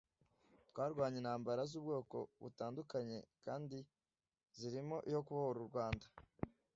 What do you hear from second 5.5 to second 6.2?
u Rwanda